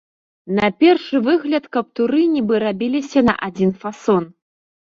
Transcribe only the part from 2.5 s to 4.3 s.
рабіліся на адзін фасон.